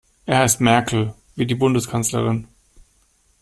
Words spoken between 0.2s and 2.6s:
Er heißt Merkel, wie die Bundeskanzlerin.